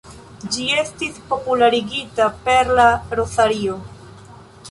[0.53, 2.87] Ĝi estis popularigita per la
[3.21, 3.79] rozario.